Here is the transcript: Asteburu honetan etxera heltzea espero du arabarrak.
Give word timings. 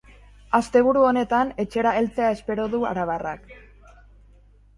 Asteburu 0.59 1.03
honetan 1.09 1.51
etxera 1.63 1.91
heltzea 1.99 2.31
espero 2.37 2.67
du 2.73 2.81
arabarrak. 2.93 3.45